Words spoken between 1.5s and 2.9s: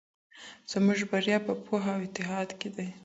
پوهه او اتحاد کې ده.